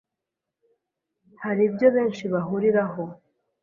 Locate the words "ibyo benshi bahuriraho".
1.69-3.03